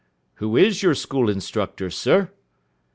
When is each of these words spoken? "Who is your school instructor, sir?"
"Who 0.37 0.57
is 0.57 0.81
your 0.81 0.95
school 0.95 1.29
instructor, 1.29 1.91
sir?" 1.91 2.31